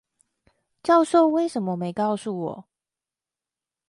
[0.81, 2.65] 教授為什麼沒告訴我